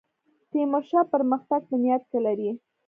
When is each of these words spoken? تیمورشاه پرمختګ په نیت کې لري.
تیمورشاه 0.51 1.05
پرمختګ 1.13 1.61
په 1.69 1.75
نیت 1.83 2.03
کې 2.11 2.19
لري. 2.25 2.49